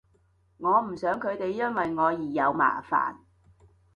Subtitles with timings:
[0.57, 3.17] 我唔想佢哋因為我而有麻煩